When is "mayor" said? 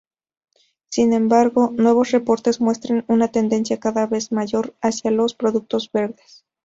4.31-4.75